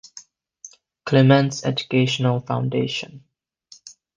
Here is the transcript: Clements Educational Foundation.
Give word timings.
Clements 1.05 1.63
Educational 1.63 2.39
Foundation. 2.39 3.23